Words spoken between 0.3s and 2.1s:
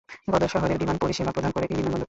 গদর শহরের বিমান পরিসেবা প্রদান করে এই বিমানবন্দরটি।